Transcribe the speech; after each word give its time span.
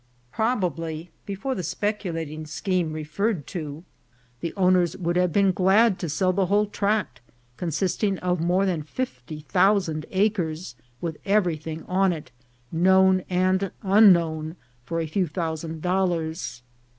Probably, 0.31 1.11
be 1.27 1.35
fore 1.35 1.53
the 1.53 1.61
speculating 1.61 2.47
scheme 2.47 2.91
referred 2.91 3.45
to, 3.53 3.83
the 4.39 4.51
owners 4.57 4.97
would 4.97 5.15
have 5.15 5.31
been 5.31 5.51
glad 5.51 5.99
to 5.99 6.09
sell 6.09 6.33
the 6.33 6.47
whole 6.47 6.65
tract, 6.65 7.21
consisting 7.55 8.17
of 8.17 8.39
more 8.39 8.65
than 8.65 8.81
fifty 8.81 9.41
thousand 9.41 10.07
acres, 10.09 10.73
with 11.01 11.17
everything 11.23 11.83
on 11.83 12.11
it, 12.13 12.31
known 12.71 13.23
and 13.29 13.69
unknown, 13.83 14.55
for 14.85 14.99
a 15.01 15.05
few 15.05 15.27
thousand 15.27 15.83
dollars. 15.83 16.63